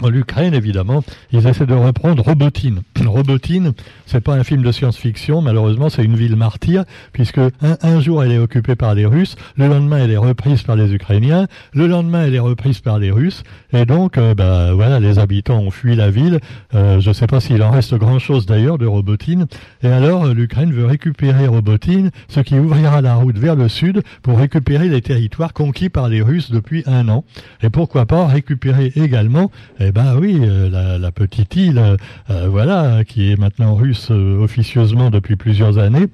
En 0.03 0.12
Ukraine, 0.12 0.53
évidemment, 0.53 1.03
ils 1.33 1.47
essaient 1.47 1.67
de 1.67 1.75
reprendre 1.75 2.23
Robotine. 2.23 2.83
Robotine, 3.07 3.73
c'est 4.05 4.21
pas 4.21 4.35
un 4.35 4.45
film 4.45 4.62
de 4.62 4.71
science-fiction, 4.71 5.41
malheureusement, 5.41 5.88
c'est 5.88 6.05
une 6.05 6.17
ville 6.17 6.37
martyre, 6.37 6.85
puisque 7.12 7.41
un, 7.62 8.00
jour 8.00 8.23
elle 8.23 8.33
est 8.33 8.38
occupée 8.38 8.76
par 8.76 8.95
les 8.95 9.07
Russes, 9.07 9.37
le 9.57 9.69
lendemain 9.69 9.99
elle 9.99 10.11
est 10.11 10.19
reprise 10.19 10.62
par 10.62 10.76
les 10.76 10.93
Ukrainiens, 10.93 11.47
le 11.73 11.87
lendemain 11.87 12.25
elle 12.26 12.35
est 12.35 12.41
reprise 12.41 12.81
par 12.81 12.99
les 12.99 13.11
Russes, 13.11 13.43
et 13.73 13.87
donc, 13.87 14.19
euh, 14.19 14.35
bah, 14.35 14.73
voilà, 14.75 15.00
les 15.00 15.19
habitants 15.19 15.59
ont 15.59 15.71
fui 15.71 15.97
la 15.97 16.11
ville. 16.11 16.41
Euh, 16.75 17.00
je 17.00 17.12
sais 17.12 17.26
pas 17.26 17.41
s'il 17.41 17.62
en 17.62 17.71
reste 17.71 17.95
grand-chose 17.95 18.47
d'ailleurs 18.47 18.79
de 18.79 18.87
Robotine. 18.87 19.47
Et 19.83 19.88
alors, 19.88 20.26
euh, 20.26 20.35
l'Ukraine 20.35 20.73
veut 20.73 20.87
récupérer 20.87 21.47
Robotine, 21.47 22.11
ce 22.29 22.41
qui 22.41 22.59
ouvrira 22.59 23.00
la 23.00 23.15
route 23.15 23.38
vers 23.38 23.57
le 23.57 23.69
sud 23.69 24.03
pour 24.23 24.38
récupérer 24.38 24.88
les 24.88 25.03
territoires 25.03 25.53
conquis 25.53 25.88
par 25.88 26.09
les 26.09 26.23
Russes 26.23 26.50
depuis 26.50 26.83
un 26.87 27.09
an. 27.09 27.25
Et 27.62 27.71
pourquoi 27.71 28.07
pas 28.07 28.26
récupérer 28.26 28.93
également 28.97 29.50
eh 29.88 29.93
ben 29.93 30.19
oui, 30.19 30.40
euh, 30.43 30.99
la, 30.99 31.12
petite 31.12 31.55
île, 31.55 31.97
euh, 32.31 32.49
voilà, 32.49 33.05
qui 33.05 33.31
est 33.31 33.37
maintenant 33.38 33.75
russe 33.75 34.09
euh, 34.11 34.43
officieusement 34.43 35.11
depuis 35.11 35.37
plusieurs 35.37 35.78
années, 35.78 36.07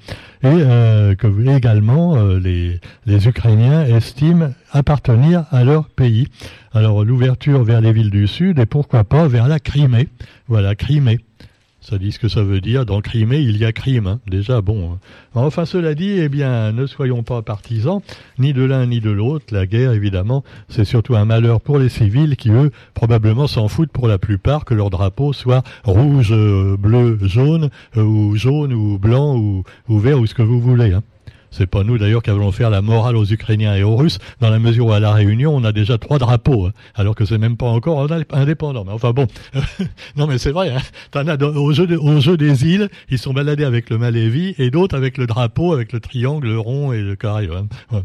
et 0.43 1.17
que 1.17 1.57
également 1.57 2.17
les, 2.37 2.81
les 3.07 3.29
Ukrainiens 3.29 3.85
estiment 3.85 4.50
appartenir 4.73 5.45
à 5.52 5.62
leur 5.62 5.88
pays. 5.88 6.26
Alors 6.75 7.05
l'ouverture 7.05 7.62
vers 7.62 7.81
les 7.81 7.93
villes 7.93 8.11
du 8.11 8.26
Sud 8.26 8.59
et 8.59 8.67
pourquoi 8.67 9.05
pas 9.05 9.29
vers 9.29 9.47
la 9.47 9.61
Crimée. 9.61 10.09
Voilà, 10.49 10.75
Crimée. 10.75 11.21
Ça 11.83 11.99
dit 11.99 12.12
ce 12.12 12.21
que 12.21 12.29
ça 12.29 12.45
veut 12.45 12.61
dire. 12.61 12.87
Dans 12.87 13.01
Crimée, 13.01 13.41
il 13.41 13.57
y 13.57 13.65
a 13.65 13.73
crime. 13.73 14.07
Hein. 14.07 14.21
Déjà, 14.29 14.61
bon. 14.61 14.93
Hein. 14.93 14.99
Enfin, 15.35 15.65
cela 15.65 15.97
dit, 15.97 16.11
eh 16.11 16.29
bien, 16.29 16.71
ne 16.71 16.87
soyons 16.87 17.25
pas 17.25 17.43
partisans, 17.43 18.01
ni 18.39 18.53
de 18.53 18.62
l'un 18.62 18.87
ni 18.87 19.01
de 19.01 19.11
l'autre. 19.11 19.47
La 19.51 19.67
guerre, 19.67 19.91
évidemment, 19.91 20.45
c'est 20.69 20.85
surtout 20.85 21.17
un 21.17 21.25
malheur 21.25 21.61
pour 21.61 21.81
les 21.81 21.89
civils 21.89 22.37
qui, 22.37 22.51
eux, 22.51 22.71
probablement 22.95 23.49
s'en 23.49 23.67
foutent 23.67 23.91
pour 23.91 24.07
la 24.07 24.19
plupart 24.19 24.65
que 24.65 24.75
leur 24.75 24.91
drapeau 24.91 25.33
soit 25.33 25.65
rouge, 25.83 26.31
euh, 26.31 26.77
bleu, 26.77 27.19
jaune, 27.21 27.69
euh, 27.97 28.03
ou 28.05 28.37
jaune, 28.37 28.73
ou 28.73 28.97
blanc, 28.97 29.37
ou, 29.37 29.65
vert, 29.89 30.21
ou 30.21 30.27
ce 30.27 30.35
que 30.35 30.43
vous 30.43 30.61
voulez. 30.61 30.93
Hein. 30.93 31.03
C'est 31.53 31.67
pas 31.67 31.85
nous 31.85 31.99
d'ailleurs 31.99 32.23
qui 32.23 32.31
allons 32.31 32.51
faire 32.51 32.71
la 32.71 32.81
morale 32.81 33.17
aux 33.17 33.27
Ukrainiens 33.27 33.77
et 33.77 33.83
aux 33.83 33.95
Russes, 33.95 34.19
dans 34.41 34.49
la 34.49 34.59
mesure 34.59 34.87
où 34.87 34.93
à 34.93 35.01
la 35.01 35.13
Réunion 35.13 35.55
on 35.55 35.63
a 35.65 35.73
déjà 35.73 35.99
trois 35.99 36.19
drapeaux, 36.19 36.67
hein, 36.67 36.73
alors 36.95 37.15
que 37.15 37.27
c'est 37.27 37.37
même 37.37 37.59
pas 37.59 37.67
encore 37.67 38.11
indépendant. 38.31 38.85
Mais 38.85 38.93
enfin 38.93 39.13
bon, 39.13 39.27
non 40.17 40.27
mais 40.27 40.39
c'est 40.39 40.51
vrai. 40.51 40.71
Hein, 40.71 40.81
t'en 41.11 41.29
as 41.29 41.37
au 41.43 41.73
jeu, 41.73 42.37
des 42.37 42.67
îles, 42.67 42.89
ils 43.11 43.19
sont 43.19 43.35
baladés 43.35 43.65
avec 43.65 43.91
le 43.91 43.99
Malévi 43.99 44.55
et 44.59 44.71
d'autres 44.71 44.97
avec 44.97 45.19
le 45.19 45.27
drapeau, 45.27 45.75
avec 45.75 45.93
le 45.93 46.01
triangle, 46.01 46.49
le 46.49 46.59
rond 46.59 46.93
et 46.93 47.03
le 47.03 47.17
carré. 47.17 47.49
Hein. 47.53 48.03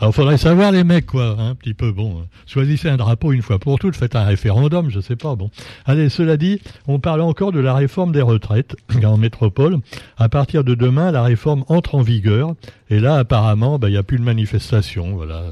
Alors, 0.00 0.14
faudrait 0.14 0.38
savoir 0.38 0.70
les 0.70 0.84
mecs, 0.84 1.06
quoi, 1.06 1.36
hein, 1.38 1.50
un 1.50 1.54
petit 1.56 1.74
peu. 1.74 1.90
Bon, 1.90 2.24
choisissez 2.46 2.88
un 2.88 2.96
drapeau 2.96 3.32
une 3.32 3.42
fois 3.42 3.58
pour 3.58 3.80
toutes, 3.80 3.96
faites 3.96 4.14
un 4.14 4.22
référendum, 4.22 4.90
je 4.90 5.00
sais 5.00 5.16
pas. 5.16 5.34
Bon, 5.34 5.50
allez. 5.86 6.08
Cela 6.08 6.36
dit, 6.36 6.60
on 6.86 7.00
parle 7.00 7.20
encore 7.20 7.50
de 7.50 7.58
la 7.58 7.74
réforme 7.74 8.12
des 8.12 8.22
retraites 8.22 8.76
en 9.04 9.16
métropole. 9.16 9.78
À 10.16 10.28
partir 10.28 10.62
de 10.62 10.76
demain, 10.76 11.10
la 11.10 11.24
réforme 11.24 11.64
entre 11.66 11.96
en 11.96 12.02
vigueur. 12.02 12.54
Et 12.90 13.00
là, 13.00 13.16
apparemment, 13.16 13.80
ben, 13.80 13.88
il 13.88 13.92
n'y 13.92 13.96
a 13.96 14.04
plus 14.04 14.18
de 14.18 14.22
manifestation. 14.22 15.16
Voilà. 15.16 15.42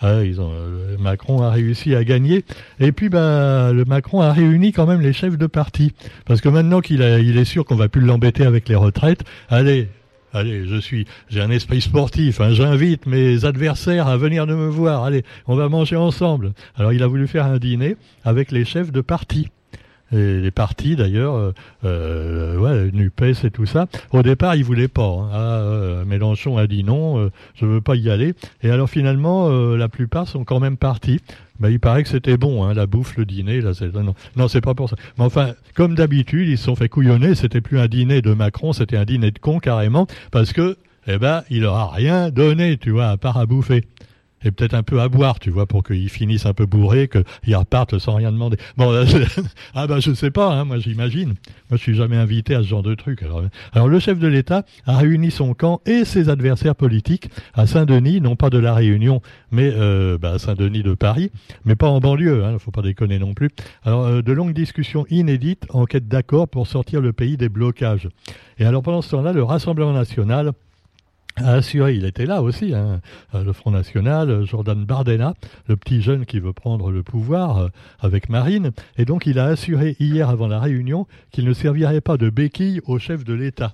Ah, 0.00 0.24
ils 0.24 0.40
ont, 0.40 0.50
euh, 0.52 0.96
Macron 0.98 1.42
a 1.42 1.50
réussi 1.50 1.94
à 1.94 2.02
gagner. 2.02 2.44
Et 2.80 2.90
puis, 2.90 3.08
ben, 3.08 3.72
le 3.72 3.84
Macron 3.84 4.20
a 4.20 4.32
réuni 4.32 4.72
quand 4.72 4.86
même 4.86 5.00
les 5.00 5.12
chefs 5.12 5.38
de 5.38 5.46
parti, 5.46 5.92
parce 6.26 6.40
que 6.40 6.48
maintenant 6.48 6.80
qu'il 6.80 7.02
il 7.02 7.38
est 7.38 7.44
sûr 7.44 7.64
qu'on 7.64 7.76
va 7.76 7.88
plus 7.88 8.00
l'embêter 8.00 8.44
avec 8.44 8.68
les 8.68 8.74
retraites, 8.74 9.22
allez, 9.48 9.88
Allez, 10.34 10.66
je 10.66 10.76
suis, 10.76 11.06
j'ai 11.28 11.42
un 11.42 11.50
esprit 11.50 11.80
sportif. 11.80 12.40
Hein, 12.40 12.54
J'invite 12.54 13.06
mes 13.06 13.44
adversaires 13.44 14.08
à 14.08 14.16
venir 14.16 14.46
me 14.46 14.68
voir. 14.68 15.04
Allez, 15.04 15.24
on 15.46 15.56
va 15.56 15.68
manger 15.68 15.96
ensemble. 15.96 16.52
Alors, 16.74 16.92
il 16.92 17.02
a 17.02 17.06
voulu 17.06 17.28
faire 17.28 17.44
un 17.46 17.58
dîner 17.58 17.96
avec 18.24 18.50
les 18.50 18.64
chefs 18.64 18.92
de 18.92 19.02
parti. 19.02 19.48
Et 20.12 20.40
les 20.40 20.50
partis 20.50 20.96
d'ailleurs, 20.96 21.34
euh, 21.34 21.52
euh, 21.84 22.56
ouais, 22.58 22.90
Nupes 22.92 23.22
et 23.22 23.50
tout 23.50 23.66
ça. 23.66 23.86
Au 24.12 24.22
départ, 24.22 24.56
ils 24.56 24.64
voulaient 24.64 24.88
pas. 24.88 25.08
Hein. 25.08 25.30
Ah, 25.32 25.38
euh, 25.60 26.04
Mélenchon 26.04 26.58
a 26.58 26.66
dit 26.66 26.84
non, 26.84 27.18
euh, 27.18 27.30
je 27.54 27.64
veux 27.64 27.80
pas 27.80 27.96
y 27.96 28.10
aller. 28.10 28.34
Et 28.62 28.70
alors 28.70 28.90
finalement, 28.90 29.48
la 29.48 29.88
plupart 29.88 30.28
sont 30.28 30.44
quand 30.44 30.60
même 30.60 30.76
partis. 30.76 31.20
Ben, 31.60 31.70
il 31.70 31.78
paraît 31.78 32.02
que 32.02 32.08
c'était 32.08 32.36
bon, 32.36 32.64
hein, 32.64 32.74
la 32.74 32.86
bouffe, 32.86 33.16
le 33.16 33.24
dîner. 33.24 33.60
Là, 33.60 33.72
non, 33.94 34.14
non 34.36 34.48
c'est 34.48 34.60
pas 34.60 34.74
pour 34.74 34.88
ça. 34.88 34.96
Mais 35.16 35.24
enfin, 35.24 35.52
comme 35.74 35.94
d'habitude, 35.94 36.48
ils 36.48 36.58
se 36.58 36.64
sont 36.64 36.76
fait 36.76 36.88
couillonner. 36.88 37.34
C'était 37.34 37.60
plus 37.60 37.78
un 37.78 37.86
dîner 37.86 38.20
de 38.20 38.34
Macron, 38.34 38.72
c'était 38.72 38.96
un 38.96 39.04
dîner 39.04 39.30
de 39.30 39.38
con 39.38 39.60
carrément, 39.60 40.06
parce 40.30 40.52
que, 40.52 40.76
eh 41.06 41.18
ben, 41.18 41.42
il 41.50 41.62
leur 41.62 41.74
a 41.74 41.90
rien 41.90 42.30
donné, 42.30 42.76
tu 42.78 42.90
vois, 42.90 43.08
à 43.08 43.16
part 43.16 43.36
à 43.38 43.46
bouffer 43.46 43.84
et 44.44 44.50
peut-être 44.50 44.74
un 44.74 44.82
peu 44.82 45.00
à 45.00 45.08
boire, 45.08 45.38
tu 45.38 45.50
vois, 45.50 45.66
pour 45.66 45.82
qu'ils 45.82 46.08
finissent 46.08 46.46
un 46.46 46.54
peu 46.54 46.66
bourrés, 46.66 47.08
qu'ils 47.08 47.56
repartent 47.56 47.98
sans 47.98 48.14
rien 48.14 48.32
demander. 48.32 48.56
Bon, 48.76 48.92
ah 49.74 49.86
ben 49.86 50.00
je 50.00 50.12
sais 50.12 50.30
pas, 50.30 50.52
hein, 50.52 50.64
moi 50.64 50.78
j'imagine. 50.78 51.34
Moi 51.70 51.76
je 51.76 51.82
suis 51.82 51.94
jamais 51.94 52.16
invité 52.16 52.54
à 52.54 52.62
ce 52.62 52.68
genre 52.68 52.82
de 52.82 52.94
truc. 52.94 53.22
Alors, 53.22 53.42
alors 53.72 53.88
le 53.88 53.98
chef 53.98 54.18
de 54.18 54.26
l'État 54.26 54.64
a 54.86 54.98
réuni 54.98 55.30
son 55.30 55.54
camp 55.54 55.80
et 55.86 56.04
ses 56.04 56.28
adversaires 56.28 56.74
politiques 56.74 57.28
à 57.54 57.66
Saint-Denis, 57.66 58.20
non 58.20 58.36
pas 58.36 58.50
de 58.50 58.58
la 58.58 58.74
Réunion, 58.74 59.20
mais 59.50 59.70
euh, 59.74 60.18
bah, 60.18 60.32
à 60.32 60.38
Saint-Denis 60.38 60.82
de 60.82 60.94
Paris, 60.94 61.30
mais 61.64 61.76
pas 61.76 61.88
en 61.88 62.00
banlieue, 62.00 62.44
hein, 62.44 62.58
faut 62.58 62.70
pas 62.70 62.82
déconner 62.82 63.18
non 63.18 63.34
plus. 63.34 63.50
Alors 63.84 64.04
euh, 64.04 64.22
de 64.22 64.32
longues 64.32 64.54
discussions 64.54 65.06
inédites 65.10 65.66
en 65.70 65.84
quête 65.84 66.08
d'accord 66.08 66.48
pour 66.48 66.66
sortir 66.66 67.00
le 67.00 67.12
pays 67.12 67.36
des 67.36 67.48
blocages. 67.48 68.08
Et 68.58 68.64
alors 68.64 68.82
pendant 68.82 69.02
ce 69.02 69.10
temps-là, 69.10 69.32
le 69.32 69.42
Rassemblement 69.42 69.92
national 69.92 70.52
a 71.36 71.52
assuré, 71.54 71.94
il 71.94 72.04
était 72.04 72.26
là 72.26 72.42
aussi, 72.42 72.74
hein, 72.74 73.00
euh, 73.34 73.44
le 73.44 73.52
Front 73.52 73.70
National, 73.70 74.30
euh, 74.30 74.44
Jordan 74.44 74.84
Bardella, 74.84 75.34
le 75.66 75.76
petit 75.76 76.02
jeune 76.02 76.26
qui 76.26 76.40
veut 76.40 76.52
prendre 76.52 76.90
le 76.90 77.02
pouvoir 77.02 77.58
euh, 77.58 77.68
avec 78.00 78.28
Marine, 78.28 78.72
et 78.98 79.04
donc 79.04 79.26
il 79.26 79.38
a 79.38 79.46
assuré 79.46 79.96
hier 79.98 80.28
avant 80.28 80.48
la 80.48 80.60
réunion 80.60 81.06
qu'il 81.30 81.44
ne 81.44 81.52
servirait 81.52 82.00
pas 82.00 82.16
de 82.16 82.30
béquille 82.30 82.80
au 82.86 82.98
chef 82.98 83.24
de 83.24 83.34
l'État. 83.34 83.72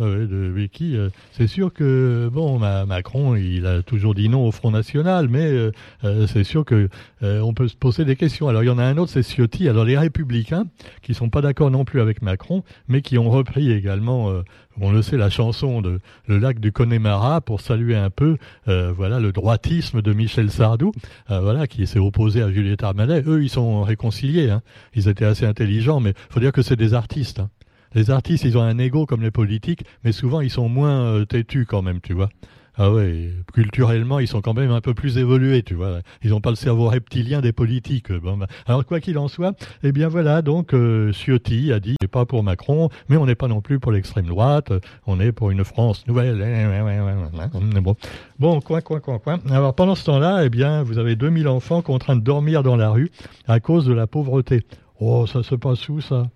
Euh, 0.00 0.26
de 0.26 0.68
euh, 0.96 1.10
c'est 1.30 1.46
sûr 1.46 1.72
que 1.72 2.28
bon, 2.32 2.58
Macron, 2.58 3.36
il 3.36 3.64
a 3.66 3.82
toujours 3.82 4.14
dit 4.14 4.28
non 4.28 4.46
au 4.46 4.50
Front 4.50 4.72
National, 4.72 5.28
mais 5.28 5.44
euh, 5.44 6.26
c'est 6.26 6.44
sûr 6.44 6.64
que 6.64 6.88
on 7.22 7.54
peut 7.54 7.68
se 7.68 7.76
poser 7.76 8.04
des 8.04 8.16
questions. 8.16 8.48
Alors 8.48 8.62
il 8.62 8.66
y 8.66 8.70
en 8.70 8.78
a 8.78 8.84
un 8.84 8.96
autre, 8.96 9.12
c'est 9.12 9.22
Ciotti. 9.22 9.68
Alors 9.68 9.84
les 9.84 9.96
Républicains, 9.96 10.66
qui 11.02 11.14
sont 11.14 11.30
pas 11.30 11.40
d'accord 11.40 11.70
non 11.70 11.84
plus 11.84 12.00
avec 12.00 12.22
Macron, 12.22 12.64
mais 12.88 13.02
qui 13.02 13.18
ont 13.18 13.30
repris 13.30 13.70
également, 13.72 14.32
on 14.80 14.90
le 14.90 15.02
sait, 15.02 15.16
la 15.16 15.30
chanson 15.30 15.80
de 15.80 16.00
Le 16.26 16.38
Lac 16.38 16.58
du 16.60 16.72
Connemara 16.72 17.40
pour 17.40 17.60
saluer 17.60 17.96
un 17.96 18.10
peu, 18.10 18.36
voilà, 18.66 19.20
le 19.20 19.32
droitisme 19.32 20.02
de 20.02 20.12
Michel 20.12 20.50
Sardou, 20.50 20.92
voilà, 21.28 21.66
qui 21.66 21.86
s'est 21.86 21.98
opposé 21.98 22.42
à 22.42 22.50
Juliette 22.50 22.82
Armanet. 22.82 23.22
Eux, 23.26 23.42
ils 23.42 23.50
sont 23.50 23.82
réconciliés. 23.82 24.50
Hein. 24.50 24.62
Ils 24.94 25.08
étaient 25.08 25.24
assez 25.24 25.46
intelligents, 25.46 26.00
mais 26.00 26.14
faut 26.30 26.40
dire 26.40 26.52
que 26.52 26.62
c'est 26.62 26.76
des 26.76 26.94
artistes. 26.94 27.40
Hein. 27.40 27.48
Les 27.94 28.10
artistes, 28.10 28.44
ils 28.44 28.58
ont 28.58 28.62
un 28.62 28.78
ego 28.78 29.06
comme 29.06 29.22
les 29.22 29.30
politiques, 29.30 29.84
mais 30.02 30.12
souvent 30.12 30.40
ils 30.40 30.50
sont 30.50 30.68
moins 30.68 31.04
euh, 31.04 31.24
têtus 31.24 31.66
quand 31.66 31.82
même, 31.82 32.00
tu 32.00 32.12
vois. 32.12 32.28
Ah 32.76 32.90
ouais, 32.90 33.30
culturellement, 33.52 34.18
ils 34.18 34.26
sont 34.26 34.40
quand 34.40 34.54
même 34.54 34.72
un 34.72 34.80
peu 34.80 34.94
plus 34.94 35.16
évolués, 35.16 35.62
tu 35.62 35.74
vois. 35.74 36.00
Ils 36.24 36.30
n'ont 36.30 36.40
pas 36.40 36.50
le 36.50 36.56
cerveau 36.56 36.88
reptilien 36.88 37.40
des 37.40 37.52
politiques. 37.52 38.10
Bon, 38.10 38.36
bah. 38.36 38.48
Alors, 38.66 38.84
quoi 38.84 38.98
qu'il 38.98 39.16
en 39.16 39.28
soit, 39.28 39.56
eh 39.84 39.92
bien 39.92 40.08
voilà, 40.08 40.42
donc 40.42 40.74
euh, 40.74 41.12
Ciotti 41.12 41.72
a 41.72 41.78
dit, 41.78 41.94
pas 42.10 42.26
pour 42.26 42.42
Macron, 42.42 42.88
mais 43.08 43.16
on 43.16 43.26
n'est 43.26 43.36
pas 43.36 43.46
non 43.46 43.60
plus 43.60 43.78
pour 43.78 43.92
l'extrême 43.92 44.26
droite, 44.26 44.72
on 45.06 45.20
est 45.20 45.30
pour 45.30 45.52
une 45.52 45.62
France 45.62 46.04
nouvelle. 46.08 46.34
Bon, 47.84 47.96
bon 48.38 48.60
coin, 48.60 48.80
coin, 48.80 48.98
coin, 48.98 49.18
coin. 49.18 49.38
Alors, 49.50 49.74
pendant 49.74 49.94
ce 49.94 50.04
temps-là, 50.06 50.44
eh 50.44 50.48
bien, 50.48 50.82
vous 50.82 50.98
avez 50.98 51.14
2000 51.14 51.46
enfants 51.46 51.82
contraints 51.82 52.16
de 52.16 52.22
dormir 52.22 52.64
dans 52.64 52.76
la 52.76 52.90
rue 52.90 53.10
à 53.46 53.60
cause 53.60 53.86
de 53.86 53.92
la 53.92 54.06
pauvreté. 54.08 54.62
Oh, 54.98 55.26
ça 55.26 55.44
se 55.44 55.54
passe 55.54 55.88
où, 55.88 56.00
ça? 56.00 56.26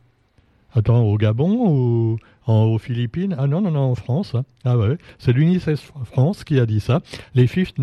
Attends, 0.75 1.03
au 1.03 1.17
Gabon 1.17 1.67
ou 1.67 2.19
aux 2.47 2.79
Philippines? 2.79 3.35
Ah 3.39 3.47
non, 3.47 3.61
non, 3.61 3.71
non, 3.71 3.91
en 3.91 3.95
France. 3.95 4.35
Hein. 4.35 4.45
Ah 4.65 4.77
ouais, 4.77 4.97
c'est 5.19 5.33
l'UNICEF 5.33 5.93
France 6.05 6.45
qui 6.45 6.59
a 6.59 6.67
dit 6.67 6.81
ça. 6.81 7.01
Les 7.35 7.47
chiffres, 7.47 7.75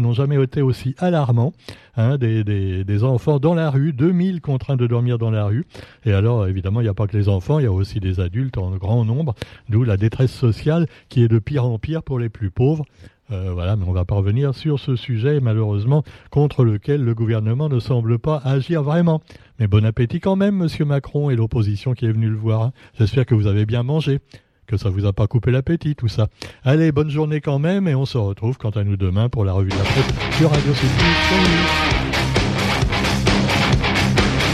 n'ont 0.00 0.12
jamais 0.12 0.42
été 0.42 0.62
aussi 0.62 0.94
alarmants. 0.98 1.52
Hein, 1.96 2.18
des, 2.18 2.42
des, 2.42 2.82
des, 2.82 3.04
enfants 3.04 3.38
dans 3.38 3.54
la 3.54 3.70
rue, 3.70 3.92
2000 3.92 4.40
contraints 4.40 4.74
de 4.74 4.86
dormir 4.86 5.16
dans 5.16 5.30
la 5.30 5.44
rue. 5.44 5.64
Et 6.04 6.12
alors, 6.12 6.48
évidemment, 6.48 6.80
il 6.80 6.84
n'y 6.84 6.90
a 6.90 6.94
pas 6.94 7.06
que 7.06 7.16
les 7.16 7.28
enfants, 7.28 7.60
il 7.60 7.64
y 7.64 7.68
a 7.68 7.72
aussi 7.72 8.00
des 8.00 8.18
adultes 8.18 8.58
en 8.58 8.76
grand 8.76 9.04
nombre, 9.04 9.36
d'où 9.68 9.84
la 9.84 9.96
détresse 9.96 10.32
sociale 10.32 10.88
qui 11.08 11.22
est 11.22 11.28
de 11.28 11.38
pire 11.38 11.64
en 11.64 11.78
pire 11.78 12.02
pour 12.02 12.18
les 12.18 12.30
plus 12.30 12.50
pauvres. 12.50 12.84
Euh, 13.30 13.52
voilà, 13.52 13.76
mais 13.76 13.84
on 13.86 13.92
va 13.92 14.04
pas 14.04 14.14
revenir 14.14 14.54
sur 14.54 14.78
ce 14.78 14.96
sujet, 14.96 15.40
malheureusement, 15.40 16.04
contre 16.30 16.64
lequel 16.64 17.02
le 17.02 17.14
gouvernement 17.14 17.68
ne 17.68 17.80
semble 17.80 18.18
pas 18.18 18.40
agir 18.44 18.82
vraiment. 18.82 19.22
Mais 19.58 19.66
bon 19.66 19.84
appétit 19.84 20.20
quand 20.20 20.36
même, 20.36 20.56
monsieur 20.56 20.84
Macron 20.84 21.30
et 21.30 21.36
l'opposition 21.36 21.94
qui 21.94 22.04
est 22.04 22.12
venue 22.12 22.28
le 22.28 22.36
voir. 22.36 22.62
Hein. 22.62 22.72
J'espère 22.98 23.24
que 23.24 23.34
vous 23.34 23.46
avez 23.46 23.64
bien 23.64 23.82
mangé, 23.82 24.20
que 24.66 24.76
ça 24.76 24.90
vous 24.90 25.06
a 25.06 25.12
pas 25.12 25.26
coupé 25.26 25.50
l'appétit, 25.50 25.94
tout 25.94 26.08
ça. 26.08 26.28
Allez, 26.64 26.92
bonne 26.92 27.10
journée 27.10 27.40
quand 27.40 27.58
même, 27.58 27.88
et 27.88 27.94
on 27.94 28.04
se 28.04 28.18
retrouve 28.18 28.58
quant 28.58 28.70
à 28.70 28.84
nous 28.84 28.96
demain 28.96 29.28
pour 29.28 29.44
la 29.44 29.52
revue 29.52 29.70
de 29.70 29.76
la 29.76 29.84
presse 29.84 30.36
sur 30.36 30.50
Radio 30.50 30.74
Salut 30.74 32.03